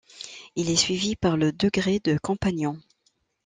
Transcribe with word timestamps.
Il 0.55 0.71
est 0.71 0.75
suivi 0.77 1.15
par 1.15 1.37
le 1.37 1.51
degré 1.51 1.99
de 1.99 2.17
compagnon. 2.17 2.79